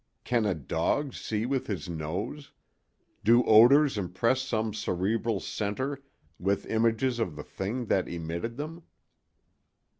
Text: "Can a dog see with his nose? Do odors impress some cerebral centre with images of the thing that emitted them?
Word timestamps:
"Can 0.23 0.47
a 0.47 0.55
dog 0.55 1.13
see 1.13 1.45
with 1.45 1.67
his 1.67 1.87
nose? 1.87 2.51
Do 3.23 3.43
odors 3.43 3.99
impress 3.99 4.41
some 4.41 4.73
cerebral 4.73 5.39
centre 5.39 6.01
with 6.39 6.65
images 6.65 7.19
of 7.19 7.35
the 7.35 7.43
thing 7.43 7.85
that 7.85 8.07
emitted 8.07 8.57
them? 8.57 8.81